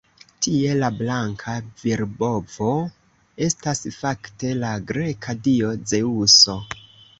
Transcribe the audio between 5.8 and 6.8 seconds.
Zeŭso.